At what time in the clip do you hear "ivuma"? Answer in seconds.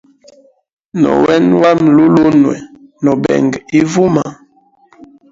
3.79-4.23